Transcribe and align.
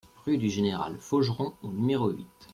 Rue 0.25 0.39
du 0.39 0.49
Général 0.49 0.97
Faugeron 0.97 1.53
au 1.61 1.67
numéro 1.67 2.09
huit 2.09 2.25